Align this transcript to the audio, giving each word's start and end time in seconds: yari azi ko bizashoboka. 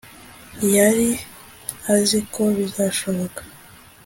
yari 0.75 1.09
azi 1.93 2.19
ko 2.33 2.41
bizashoboka. 2.57 3.41